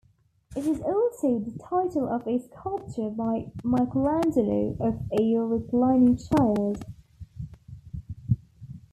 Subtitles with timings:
[0.55, 6.83] It is also the title of a sculpture by Michelangelo of a reclining child.